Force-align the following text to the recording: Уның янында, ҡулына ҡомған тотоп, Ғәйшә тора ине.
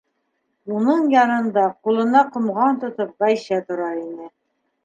Уның 0.77 1.03
янында, 1.15 1.67
ҡулына 1.87 2.25
ҡомған 2.37 2.83
тотоп, 2.85 3.15
Ғәйшә 3.27 3.61
тора 3.69 3.93
ине. 4.03 4.31